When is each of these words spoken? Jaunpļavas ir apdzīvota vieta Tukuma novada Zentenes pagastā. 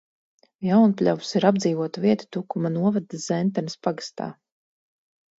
Jaunpļavas 0.67 1.33
ir 1.39 1.43
apdzīvota 1.49 2.01
vieta 2.05 2.27
Tukuma 2.37 2.71
novada 2.77 3.19
Zentenes 3.25 3.77
pagastā. 3.89 4.31